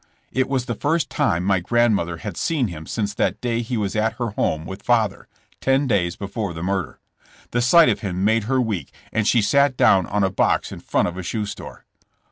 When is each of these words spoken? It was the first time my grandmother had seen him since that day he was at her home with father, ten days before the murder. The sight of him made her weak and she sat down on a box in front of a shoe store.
It 0.31 0.49
was 0.49 0.65
the 0.65 0.73
first 0.73 1.11
time 1.11 1.43
my 1.43 1.59
grandmother 1.59 2.17
had 2.17 2.35
seen 2.35 2.69
him 2.69 2.87
since 2.87 3.13
that 3.13 3.39
day 3.39 3.61
he 3.61 3.77
was 3.77 3.95
at 3.95 4.13
her 4.13 4.31
home 4.31 4.65
with 4.65 4.81
father, 4.81 5.27
ten 5.59 5.85
days 5.85 6.15
before 6.15 6.55
the 6.55 6.63
murder. 6.63 6.99
The 7.51 7.61
sight 7.61 7.87
of 7.87 7.99
him 7.99 8.25
made 8.25 8.45
her 8.45 8.59
weak 8.59 8.91
and 9.13 9.27
she 9.27 9.43
sat 9.43 9.77
down 9.77 10.07
on 10.07 10.23
a 10.23 10.31
box 10.31 10.71
in 10.71 10.79
front 10.79 11.07
of 11.07 11.19
a 11.19 11.21
shoe 11.21 11.45
store. 11.45 11.85